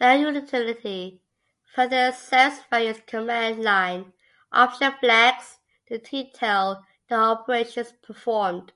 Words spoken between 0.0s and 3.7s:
The utility further accepts various command